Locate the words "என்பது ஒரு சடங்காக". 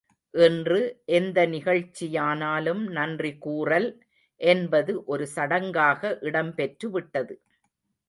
4.41-6.17